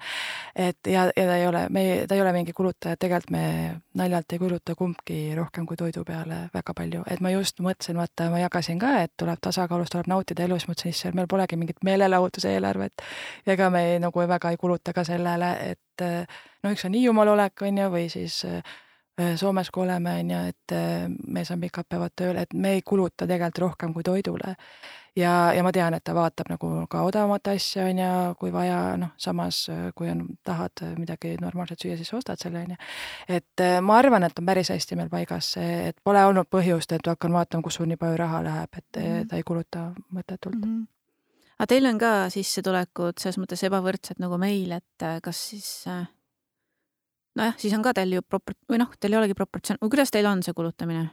[0.55, 3.43] et ja, ja ta ei ole, me, ta ei ole mingi kulutaja, tegelikult me
[3.99, 8.29] naljalt ei kuluta kumbki rohkem kui toidu peale väga palju, et ma just mõtlesin, vaata,
[8.33, 11.81] ma jagasin ka, et tuleb tasakaalus, tuleb nautida elu, siis mõtlesin, issand, meil polegi mingit
[11.85, 13.05] meelelahutuse eelarvet.
[13.45, 16.05] ja ega me ei, nagu väga ei kuluta ka sellele, et
[16.63, 18.43] noh, üks on Hiiumaal olek, on ju, või siis
[19.35, 20.73] Soomes, kui oleme, on ju, et
[21.27, 24.53] mees on pikalt peavad tööl, et me ei kuluta tegelikult rohkem kui toidule
[25.19, 28.79] ja, ja ma tean, et ta vaatab nagu ka odavamat asja, on ju, kui vaja,
[29.01, 29.61] noh, samas
[29.97, 32.79] kui on, tahad midagi normaalset süüa, siis ostad selle, on ju.
[33.39, 36.95] et äh, ma arvan, et on päris hästi meil paigas see, et pole olnud põhjust,
[36.95, 39.27] et hakkan vaatama, kus sul nii palju raha läheb, et mm -hmm.
[39.27, 40.71] ta ei kuluta mõttetult mm.
[40.71, 40.87] -hmm
[41.59, 46.07] aga teil on ka sissetulekud selles mõttes ebavõrdsed nagu meil, et äh, kas siis äh,
[47.35, 50.11] nojah, siis on ka teil ju propor-, või noh, teil ei olegi proportsioon, või kuidas
[50.11, 51.09] teil on see kulutamine?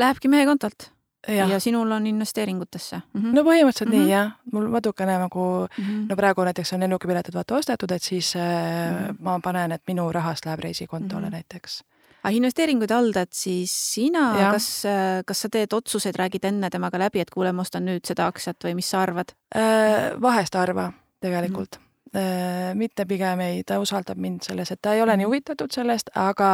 [0.00, 0.95] Lähebki mehe kontolt?
[1.28, 3.20] Ja, ja sinul on investeeringutesse mm?
[3.20, 3.34] -hmm.
[3.34, 4.06] no põhimõtteliselt mm -hmm.
[4.06, 6.06] nii jah, mul natukene nagu mm, -hmm.
[6.08, 9.16] no praegu näiteks on lennukipiletid vaata ostetud, et siis mm -hmm.
[9.20, 11.32] ma panen, et minu rahast läheb reisikontole mm -hmm.
[11.32, 11.82] näiteks
[12.22, 17.20] aga investeeringuid haldad siis sina, kas, äh, kas sa teed otsuseid, räägid enne temaga läbi,
[17.20, 19.30] et kuule, ma ostan nüüd seda aktsiat või mis sa arvad?
[19.54, 21.85] Äh, vahest harva tegelikult mm.
[22.16, 25.32] Äh, mitte pigem ei, ta usaldab mind selles, et ta ei ole nii mhm.
[25.34, 26.48] huvitatud sellest, aga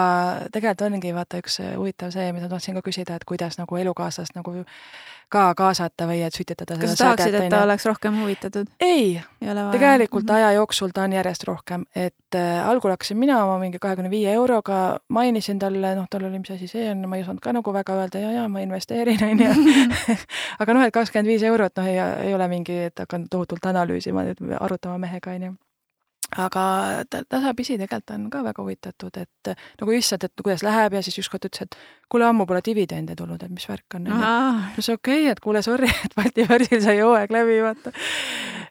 [0.50, 4.64] tegelikult ongi vaata üks huvitav see, mida tahtsin ka küsida, et kuidas nagu elukaaslast nagu
[5.32, 8.68] ka kaasata või et sütitada kas sa tahaksid, et ta oleks rohkem huvitatud?
[8.80, 10.36] ei, tegelikult mm -hmm.
[10.36, 14.32] aja jooksul ta on järjest rohkem, et äh, algul hakkasin mina oma mingi kahekümne viie
[14.32, 17.72] euroga, mainisin talle, noh, tal oli, mis asi see on, ma ei osanud ka nagu
[17.72, 20.16] väga öelda ja, ja ma investeerin, on ju.
[20.58, 24.24] aga noh, et kakskümmend viis eurot, noh, ei, ei ole mingi, et hakkan tohutult analüüsima,
[24.60, 25.54] arutama mehega, on ju
[26.36, 26.64] aga
[27.10, 31.18] ta tasapisi tegelikult on ka väga huvitatud, et nagu issand, et kuidas läheb ja siis
[31.20, 31.76] ükskord ütles, et
[32.12, 34.08] kuule, ammu pole dividende tulnud, et mis värk on.
[34.76, 37.92] no see okei okay,, et kuule, sorry, et Balti börsil sai hooaeg läbi, vaata.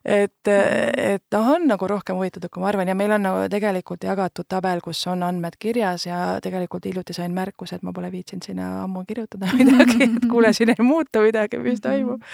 [0.05, 4.09] et, et noh, on nagu rohkem huvitatud, kui ma arvan ja meil on nagu tegelikult
[4.09, 8.49] jagatud tabel, kus on andmed kirjas ja tegelikult hiljuti sain märkuse, et ma pole viitsinud
[8.49, 12.25] sinna ammu kirjutada midagi, et kuule, siin ei muutu midagi, mis toimub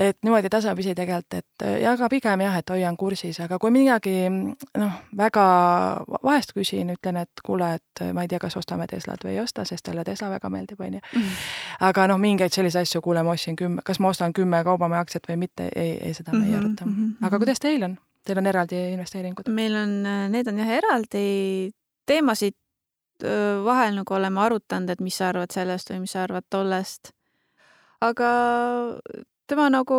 [0.00, 4.14] et niimoodi tasapisi tegelikult, et ja aga pigem jah, et hoian kursis, aga kui midagi
[4.30, 5.44] noh, väga
[6.24, 9.66] vahest küsin, ütlen, et kuule, et ma ei tea, kas ostame Teslat või ei osta,
[9.68, 11.02] sest talle Tesla väga meeldib, on ju.
[11.12, 11.34] Mhm.
[11.90, 15.28] aga noh, mingeid selliseid asju, kuule, ma ostsin kümme, kas ma ostan kümme Kaubamäe aktsiat
[15.28, 16.84] või mitte, ei, ei, seda me ei mhm, aruta.
[16.88, 17.26] -hmm.
[17.26, 17.98] aga kuidas teil on?
[18.24, 19.48] Teil on eraldi investeeringud?
[19.48, 21.72] meil on, need on jah eraldi
[22.06, 22.56] teemasid
[23.64, 27.12] vahel nagu oleme arutanud, et mis sa arvad sellest või mis sa arvad tollest.
[28.00, 28.28] aga
[29.50, 29.98] tema nagu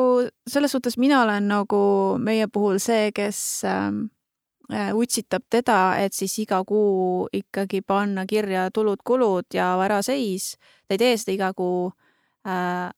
[0.49, 1.81] selles suhtes mina olen nagu
[2.23, 4.05] meie puhul see, kes ähm,
[4.71, 10.55] äh, utsitab teda, et siis iga kuu ikkagi panna kirja tulud-kulud ja varaseis.
[10.87, 11.91] ta ei tee seda iga kuu
[12.47, 12.89] äh,.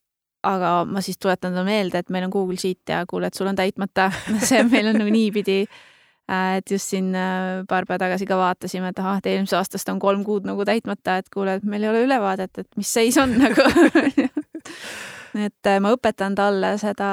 [0.44, 3.48] aga ma siis tuletan talle meelde, et meil on Google Sheet ja kuule, et sul
[3.48, 4.12] on täitmata
[4.50, 6.58] see meil on nagu niipidi äh,.
[6.60, 10.00] et just siin äh, paar päeva tagasi ka vaatasime, et ahah, et eelmisest aastast on
[10.04, 13.38] kolm kuud nagu täitmata, et kuule, et meil ei ole ülevaadet, et mis seis on
[13.40, 13.66] nagu
[15.36, 17.10] et äh, ma õpetan talle seda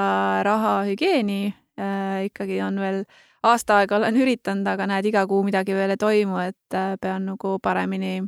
[0.46, 1.42] rahahügieeni
[1.80, 2.26] äh,.
[2.28, 3.04] ikkagi on veel
[3.46, 7.26] aasta aega olen üritanud, aga näed, iga kuu midagi veel ei toimu, et äh, pean
[7.30, 8.20] nagu paremini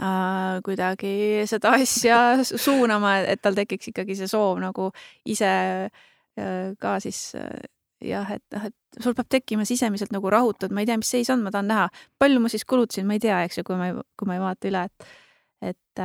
[0.00, 4.90] äh, kuidagi seda asja suunama, et tal tekiks ikkagi see soov nagu
[5.28, 5.52] ise
[5.86, 7.68] äh, ka siis äh,
[8.04, 11.30] jah, et noh, et sul peab tekkima sisemiselt nagu rahutud, ma ei tea, mis seis
[11.32, 11.88] on, ma tahan näha,
[12.20, 14.70] palju ma siis kulutasin, ma ei tea, eks ju, kui ma kui ma ei vaata
[14.70, 15.10] üle, et,
[15.72, 16.04] et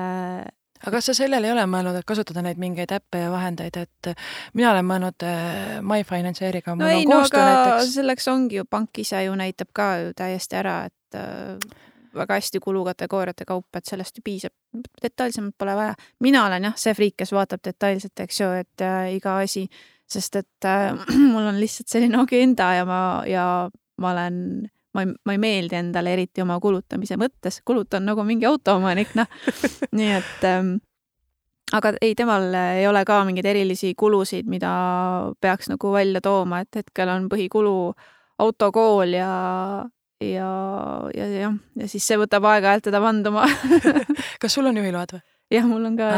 [0.81, 4.11] aga kas sa sellele ei ole mõelnud, et kasutada neid mingeid äppe ja vahendeid, et
[4.57, 5.27] mina olen mõelnud
[5.85, 7.93] MyFinance'iga no ei, no aga näiteks...
[7.99, 11.79] selleks ongi ju, pank ise ju näitab ka ju täiesti ära, et äh,
[12.15, 14.53] väga hästi kulukategooriate kaupa, et sellest ju piisab.
[15.03, 15.95] detailsemalt pole vaja.
[16.19, 19.67] mina olen jah, see friik, kes vaatab detailselt, eks ju, et äh, iga asi,
[20.09, 20.91] sest et äh,
[21.33, 23.45] mul on lihtsalt selline agenda ja ma, ja
[24.01, 28.47] ma olen ma ei, ma ei meeldi endale eriti oma kulutamise mõttes, kulutan nagu mingi
[28.49, 29.29] autoomanik, noh.
[29.97, 30.75] nii et ähm,
[31.75, 34.71] aga ei, temal ei ole ka mingeid erilisi kulusid, mida
[35.41, 37.75] peaks nagu välja tooma, et hetkel on põhikulu
[38.41, 39.31] autokool ja
[40.21, 40.49] ja,
[41.15, 43.47] ja jah, ja siis see võtab aega-ajalt teda vanduma
[44.41, 45.23] kas sul on juhiload või?
[45.51, 46.09] Jah, mul on ka.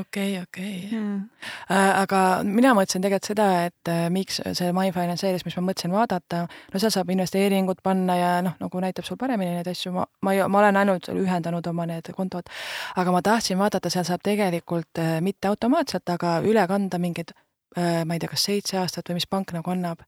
[0.00, 0.74] okei, okei.
[0.94, 6.44] Äh, aga mina mõtlesin tegelikult seda, et äh, miks see MyFinance'is, mis ma mõtlesin vaadata,
[6.46, 10.36] no seal saab investeeringut panna ja noh, nagu näitab sul paremini neid asju, ma, ma,
[10.48, 12.48] ma olen ainult ühendanud oma need kontod,
[12.96, 17.34] aga ma tahtsin vaadata, seal saab tegelikult äh, mitte automaatselt, aga üle kanda mingeid,
[17.76, 20.00] ma ei tea, kas seitse aastat või mis pank nagu annab.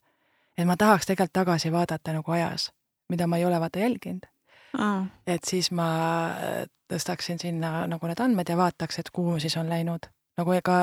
[0.56, 2.70] et ma tahaks tegelikult tagasi vaadata nagu ajas
[3.08, 4.26] mida ma ei ole vaata jälginud
[4.78, 5.06] oh..
[5.26, 5.88] et siis ma
[6.28, 10.08] äh, tõstaksin sinna nagu need andmed ja vaataks, et kuhu siis on läinud.
[10.38, 10.78] nagu ega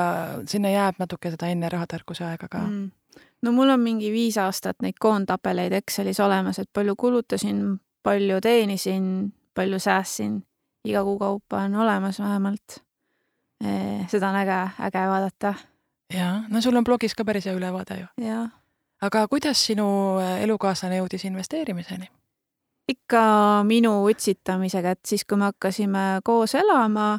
[0.48, 2.90] sinna jääb natuke seda enne rahatarkuse aega ka mm.
[3.42, 7.62] no mul on mingi viis aastat neid koondtabeleid Excelis olemas, et palju kulutasin,
[8.02, 10.42] palju teenisin, palju säästsin,
[10.84, 12.82] iga kuu kaupa on olemas vähemalt.
[14.08, 15.54] seda on äge, äge vaadata.
[16.12, 18.06] jaa, no sul on blogis ka päris hea ülevaade ju.
[18.26, 18.48] jah
[19.00, 19.86] aga kuidas sinu
[20.20, 22.08] äh, elukaaslane jõudis investeerimiseni?
[22.88, 23.20] Ikka
[23.66, 27.16] minu utsitamisega, et siis, kui me hakkasime koos elama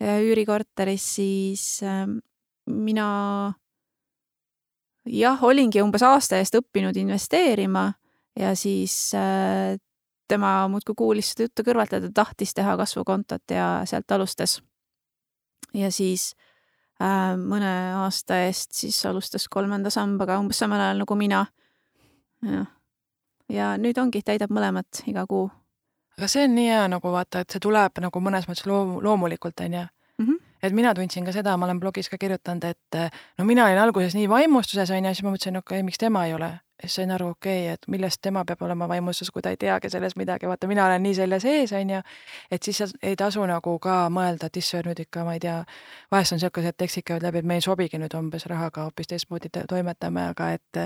[0.00, 2.18] üürikorteris, siis ähm,
[2.64, 3.08] mina
[5.04, 7.90] jah, olingi umbes aasta eest õppinud investeerima
[8.40, 9.76] ja siis äh,
[10.30, 14.60] tema muudkui kuulis seda juttu kõrvalt ja ta tahtis teha kasvukontot ja sealt alustas.
[15.74, 16.30] ja siis
[17.00, 21.46] Äh, mõne aasta eest siis alustas kolmanda sambaga umbes samal ajal nagu mina.
[22.44, 22.66] jah,
[23.50, 25.50] ja nüüd ongi, täidab mõlemat iga kuu.
[26.18, 29.60] aga see on nii hea nagu vaata, et see tuleb nagu mõnes mõttes loom-, loomulikult,
[29.60, 30.26] on ju mm.
[30.26, 30.40] -hmm.
[30.62, 34.14] et mina tundsin ka seda, ma olen blogis ka kirjutanud, et no mina olin alguses
[34.14, 37.10] nii vaimustuses, on ju, siis ma mõtlesin, okei okay,, miks tema ei ole siis sain
[37.10, 40.48] aru, okei okay,, et millest tema peab olema vaimustuses, kui ta ei teagi sellest midagi,
[40.48, 42.00] vaata, mina olen nii selle sees, on ju,
[42.50, 45.58] et siis ei tasu nagu ka mõelda, et issand, nüüd ikka ma ei tea,
[46.12, 49.52] vahest on niisugused tekstid käivad läbi, et me ei sobigi nüüd umbes rahaga hoopis teistmoodi
[49.68, 50.82] toimetame, aga et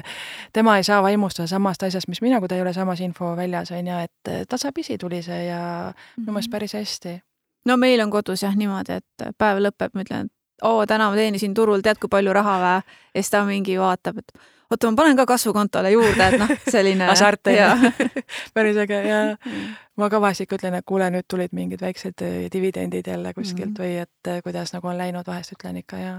[0.52, 3.72] tema ei saa vaimustada samast asjast, mis mina, kui ta ei ole samas info väljas,
[3.74, 6.56] on ju, et tasapisi tuli see ja minu meelest mhm.
[6.56, 7.20] päris hästi.
[7.64, 11.16] no meil on kodus jah niimoodi, et päev lõpeb, ma ütlen, et oo, täna ma
[11.16, 12.74] teenisin turul tead kui palju raha vä?
[13.14, 14.32] ja siis ta mingi vaatab, et
[14.70, 17.92] oota, ma panen ka kasvukontole juurde, et noh, selline hasart on ju.
[18.54, 19.68] päris äge ja mm.
[20.00, 23.76] ma ka vahest ikka ütlen, et kuule, nüüd tulid mingid väiksed äh, dividendid jälle kuskilt
[23.76, 23.82] mm.
[23.82, 26.14] või et äh, kuidas nagu on läinud, vahest ütlen ikka ja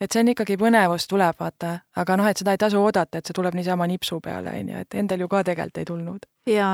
[0.00, 3.28] et see on ikkagi põnevus tuleb, vaata, aga noh, et seda ei tasu oodata, et
[3.28, 6.26] see tuleb niisama nipsu peale, on ju, et endal ju ka tegelikult ei tulnud.
[6.50, 6.72] ja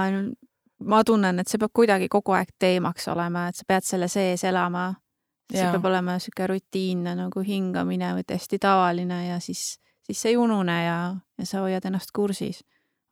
[0.85, 4.45] ma tunnen, et see peab kuidagi kogu aeg teemaks olema, et sa pead selle sees
[4.45, 4.93] elama.
[5.53, 10.37] see peab olema niisugune rutiinne nagu hingamine või täiesti tavaline ja siis siis sa ei
[10.37, 10.99] unune ja,
[11.39, 12.63] ja sa hoiad ennast kursis,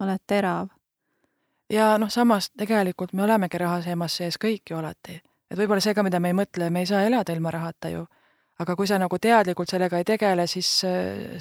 [0.01, 0.69] oled terav.
[1.71, 6.03] ja noh, samas tegelikult me olemegi rahaseemas sees kõik ju alati, et võib-olla see ka,
[6.07, 8.07] mida me ei mõtle, me ei saa elada ilma rahata ju.
[8.61, 10.69] Aga kui sa nagu teadlikult sellega ei tegele, siis,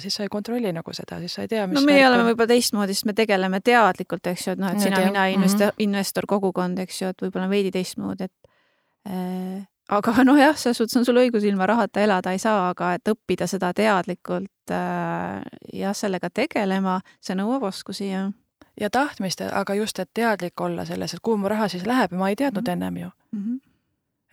[0.00, 2.48] siis sa ei kontrolli nagu seda, siis sa ei tea, mis no meie oleme võib-olla
[2.48, 5.84] teistmoodi, sest me tegeleme teadlikult, eks ju, et noh, et sina, mina, investor mm, -hmm.
[5.84, 11.06] investor, kogukond, eks ju, et võib-olla veidi teistmoodi, et äh, aga nojah, selles suhtes on
[11.06, 15.40] sul õigus, ilma rahata elada ei saa, aga et õppida seda teadlikult äh,
[15.74, 18.28] ja sellega tegelema, see nõuab oskusi ja.
[18.80, 22.30] ja tahtmist, aga just, et teadlik olla selles, et kuhu mu raha siis läheb ma
[22.30, 22.72] ei teadnud mm -hmm.
[22.72, 23.42] ennem ju mm.
[23.42, 23.58] -hmm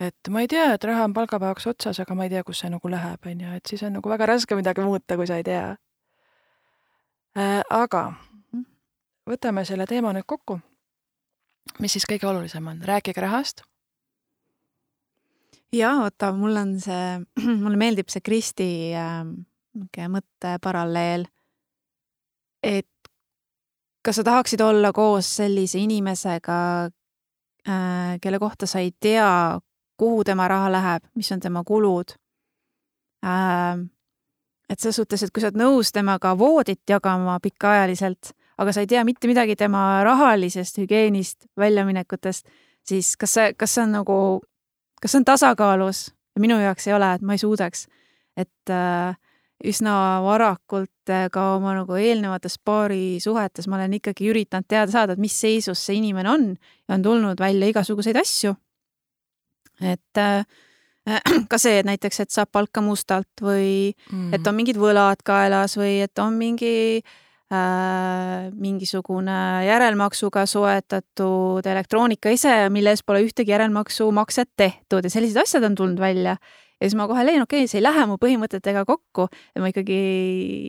[0.00, 2.70] et ma ei tea, et raha on palgapäevaks otsas, aga ma ei tea, kus see
[2.70, 5.42] nagu läheb, on ju, et siis on nagu väga raske midagi muuta, kui sa ei
[5.42, 5.76] tea
[7.38, 7.62] äh,.
[7.70, 8.12] aga
[8.52, 8.62] mhm.
[9.30, 10.60] võtame selle teema nüüd kokku.
[11.78, 13.67] mis siis kõige olulisem on, rääkige rahast
[15.72, 17.18] jaa, oota, mul on see,
[17.62, 21.26] mulle meeldib see Kristi äh, mõtteparalleel,
[22.64, 22.88] et
[24.04, 26.58] kas sa tahaksid olla koos sellise inimesega
[27.68, 29.58] äh,, kelle kohta sa ei tea,
[29.98, 32.16] kuhu tema raha läheb, mis on tema kulud
[33.24, 33.84] äh,.
[34.68, 38.90] et selles suhtes, et kui sa oled nõus temaga voodit jagama pikaajaliselt, aga sa ei
[38.90, 42.48] tea mitte midagi tema rahalisest hügieenist, väljaminekutest,
[42.88, 44.18] siis kas see, kas see on nagu
[45.00, 46.08] kas see on tasakaalus?
[46.38, 47.88] minu jaoks ei ole, et ma ei suudaks.
[48.38, 49.16] et äh,
[49.66, 55.22] üsna varakult äh, ka oma nagu eelnevates paarisuhetes ma olen ikkagi üritanud teada saada, et
[55.22, 58.54] mis seisus see inimene on ja on tulnud välja igasuguseid asju.
[59.82, 60.44] et äh,
[61.50, 64.34] ka see, et näiteks, et saab palka mustalt või mm.
[64.36, 67.16] et on mingid võlad kaelas või et on mingi äh,
[67.48, 75.78] mingisugune järelmaksuga soetatud elektroonika ise, mille eest pole ühtegi järelmaksumakset tehtud ja sellised asjad on
[75.78, 76.36] tulnud välja
[76.80, 79.70] ja siis ma kohe leian, okei okay,, see ei lähe mu põhimõtetega kokku ja ma
[79.72, 79.98] ikkagi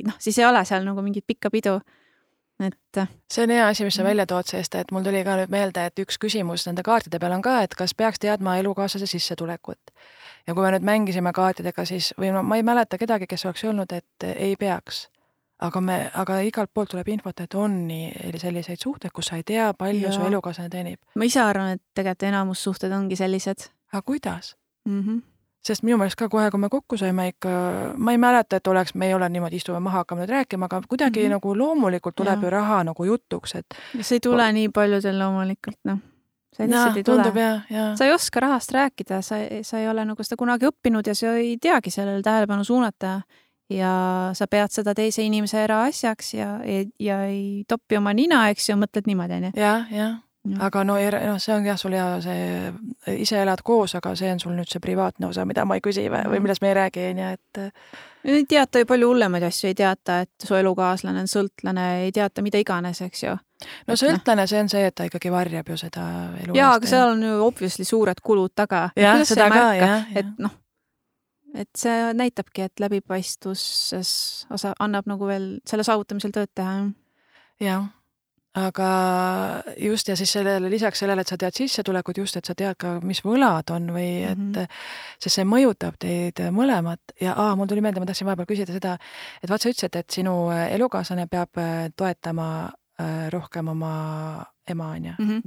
[0.08, 1.80] noh, siis ei ole seal nagu mingit pikka pidu.
[2.64, 3.02] et.
[3.32, 5.86] see on hea asi, mis sa välja tood, sest et mul tuli ka nüüd meelde,
[5.86, 9.94] et üks küsimus nende kaartide peal on ka, et kas peaks teadma elukaaslase sissetulekut.
[10.48, 13.64] ja kui me nüüd mängisime kaartidega, siis või no ma ei mäleta kedagi, kes oleks
[13.64, 15.08] öelnud, et ei peaks
[15.60, 19.44] aga me, aga igalt poolt tuleb infot, et on nii selliseid suhteid, kus sa ei
[19.44, 20.14] tea, palju ja.
[20.16, 21.00] su elukaaslane teenib.
[21.16, 23.70] ma ise arvan, et tegelikult enamus suhted ongi sellised.
[23.92, 25.02] aga kuidas mm?
[25.02, 25.22] -hmm
[25.66, 27.50] sest minu meelest ka kohe, kui me kokku saime ikka,
[27.98, 30.82] ma ei mäleta, et oleks, me ei ole niimoodi, istume maha, hakkame nüüd rääkima, aga
[30.88, 31.36] kuidagi mm -hmm.
[31.38, 32.48] nagu loomulikult tuleb ja.
[32.48, 33.66] ju raha nagu jutuks, et.
[34.02, 36.00] see ei tule nii paljudel loomulikult, noh.
[36.56, 37.24] see lihtsalt ei tule.
[37.96, 41.36] sa ei oska rahast rääkida, sa, sa ei ole nagu seda kunagi õppinud ja sa
[41.36, 43.22] ei teagi sellele tähelepanu suunata.
[43.70, 43.92] Ja
[44.34, 48.80] sa pead seda teise inimese eraasjaks ja, ja, ja ei topi oma nina, eks ju,
[48.80, 49.54] mõtled niimoodi, onju.
[49.60, 50.18] jah, jah
[50.60, 52.70] aga no, noh, see on jah, sul hea see,
[53.20, 56.06] ise elad koos, aga see on sul nüüd see privaatne osa, mida ma ei küsi
[56.12, 57.92] või, või millest me ei räägi, on ju, et.
[58.24, 62.44] ei teata ju palju hullemaid asju, ei teata, et su elukaaslane on sõltlane, ei teata
[62.46, 63.36] mida iganes, eks ju.
[63.36, 64.00] no noh.
[64.00, 66.08] sõltlane, see on see, et ta ikkagi varjab ju seda
[66.40, 66.56] elu.
[66.58, 68.88] jaa, aga seal on ju obviously suured kulud taga.
[68.96, 70.08] jah, seda ka, jah.
[70.16, 70.56] et noh,
[71.58, 74.12] et see näitabki, et läbipaistvuses
[74.54, 76.76] osa annab nagu veel selle saavutamisel tööd teha.
[77.60, 77.88] jah
[78.58, 78.90] aga
[79.78, 82.96] just ja siis sellele lisaks sellele, et sa tead sissetulekut, just, et sa tead ka,
[83.06, 84.80] mis võlad on või et mm, -hmm.
[85.22, 88.98] sest see mõjutab teid mõlemat ja aa, mul tuli meelde, ma tahtsin vahepeal küsida seda,
[89.44, 92.50] et vaat sa ütlesid, et sinu elukaaslane peab äh, toetama
[93.00, 93.94] äh, rohkem oma
[94.68, 95.14] ema, on ju.
[95.20, 95.40] Mhm.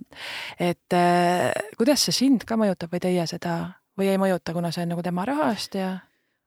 [0.58, 4.86] et äh, kuidas see sind ka mõjutab või teie seda või ei mõjuta, kuna see
[4.86, 5.98] on nagu tema rahast ja?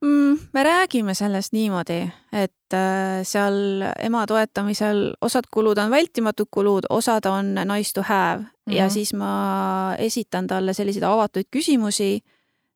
[0.01, 0.37] mm,?
[0.53, 2.01] me räägime sellest niimoodi,
[2.33, 8.39] et äh, seal ema toetamisel osad kulud on vältimatud kulud, osad on nice to have
[8.39, 8.73] mm -hmm.
[8.73, 8.93] ja mhm.
[8.93, 12.19] siis ma esitan talle selliseid avatuid küsimusi,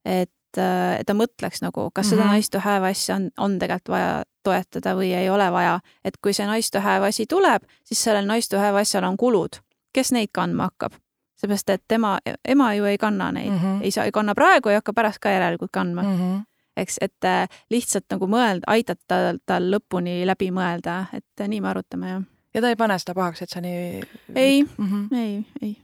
[0.06, 2.22] et, äh, et ta mõtleks nagu, kas mm -hmm.
[2.22, 5.80] seda nice to have asja on, on tegelikult vaja toetada või ei ole vaja.
[6.06, 9.18] et kui see nice to have asi tuleb, siis sellel nice to have asjal on
[9.18, 9.50] kulud.
[9.94, 10.94] kes neid kandma hakkab?
[11.40, 13.84] Seepärast, et tema, ema ju ei kanna neid mm, -hmm.
[13.84, 16.16] ei saa, ei kanna praegu, ei hakka pärast ka järelikult kandma mm.
[16.18, 16.46] -hmm
[16.80, 21.68] eks, et äh, lihtsalt nagu mõelda, aidata tal, tal lõpuni läbi mõelda, et nii me
[21.68, 22.22] arutame, jah.
[22.54, 24.04] ja ta ei pane seda pahaks, et sa nii?
[24.36, 25.18] ei mm, -hmm.
[25.18, 25.78] ei, ei.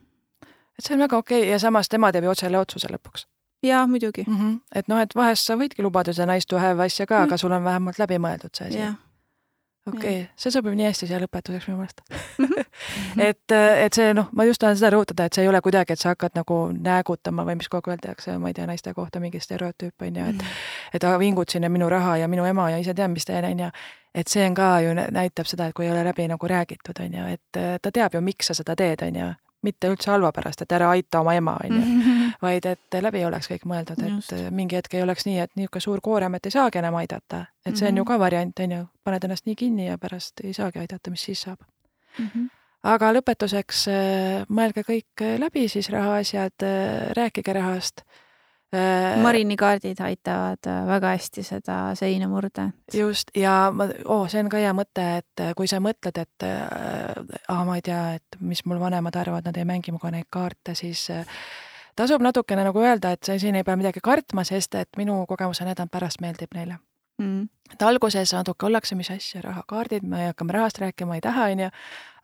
[0.77, 1.51] et see on väga okei okay.
[1.51, 3.27] ja samas tema teeb ju otse selle otsuse lõpuks.
[3.63, 4.37] jaa, muidugi mm.
[4.37, 4.59] -hmm.
[4.75, 7.27] et noh, et vahest sa võidki lubada seda nice to have asja ka mm, -hmm.
[7.27, 8.93] aga sul on vähemalt läbi mõeldud see asi
[9.87, 12.01] okei okay., see sobib nii hästi siia lõpetuseks minu meelest
[13.29, 16.01] et, et see noh, ma just tahan seda rõhutada, et see ei ole kuidagi, et
[16.01, 19.41] sa hakkad nagu näägutama või mis kogu aeg öeldakse, ma ei tea, naiste kohta mingi
[19.43, 20.57] stereotüüp on ju, et mhm.
[20.93, 23.71] et vingud sinna minu raha ja minu ema ja ise tean, mis teen, on ju.
[24.15, 27.17] et see on ka ju, näitab seda, et kui ei ole läbi nagu räägitud, on
[27.19, 29.33] ju, et ta teab ju, miks sa seda teed, on ju
[29.65, 32.14] mitte üldse halva pärast, et ära aita oma ema, on ju, mhm.
[32.45, 34.35] Vaid et läbi oleks kõik mõeldud, et Just.
[34.55, 37.45] mingi hetk ei oleks nii, et niisugune suur koorem, et ei saagi enam aidata.
[37.65, 37.97] et see on mm -hmm.
[37.97, 41.23] ju ka variant, on ju, paned ennast nii kinni ja pärast ei saagi aidata, mis
[41.23, 41.59] siis saab
[42.19, 42.27] mm.
[42.27, 42.49] -hmm
[42.85, 48.01] aga lõpetuseks äh, mõelge kõik läbi siis rahaasjad, äh, rääkige rahast
[48.75, 52.69] Äh, marinikaardid aitavad äh, väga hästi seda seina murda.
[52.93, 56.45] just, ja ma oh,, see on ka hea mõte, et äh, kui sa mõtled, et
[56.47, 60.75] ah, ma ei tea, et mis mul vanemad arvavad, nad ei mängi minuga neid kaarte,
[60.75, 61.05] siis
[61.95, 65.71] tasub natukene nagu öelda, et siin ei pea midagi kartma, sest et minu kogemus on
[65.71, 66.77] need, et pärast meeldib neile
[67.17, 67.47] mm..
[67.73, 71.71] et alguses natuke ollakse, mis asja, rahakaardid, me hakkame rahast rääkima, ei taha, onju,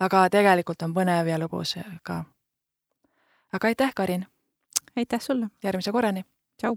[0.08, 2.24] aga tegelikult on põnev ja lõbus ka.
[3.54, 4.28] aga aitäh, Karin!
[4.96, 5.52] aitäh sulle!
[5.64, 6.26] järgmise korrani!
[6.62, 6.76] Chao.